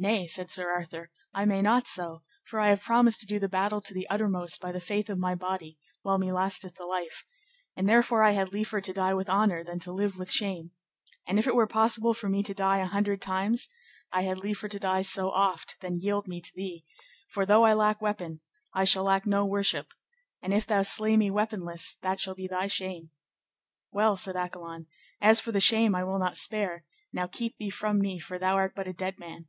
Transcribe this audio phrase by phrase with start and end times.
[0.00, 3.48] Nay, said Sir Arthur, I may not so, for I have promised to do the
[3.48, 7.24] battle to the uttermost by the faith of my body, while me lasteth the life,
[7.74, 10.70] and therefore I had liefer to die with honour than to live with shame;
[11.26, 13.66] and if it were possible for me to die an hundred times,
[14.12, 16.84] I had liefer to die so oft than yield me to thee;
[17.32, 18.40] for though I lack weapon,
[18.72, 19.92] I shall lack no worship,
[20.40, 23.10] and if thou slay me weaponless that shall be thy shame.
[23.90, 24.86] Well, said Accolon,
[25.20, 28.54] as for the shame I will not spare, now keep thee from me, for thou
[28.54, 29.48] art but a dead man.